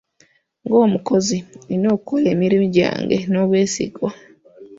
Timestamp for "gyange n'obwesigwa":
2.77-4.09